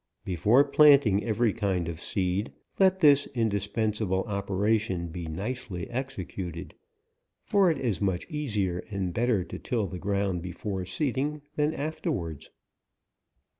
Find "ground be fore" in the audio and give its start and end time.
9.99-10.85